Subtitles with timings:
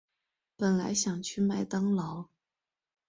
[0.57, 2.25] 本来想去麦当劳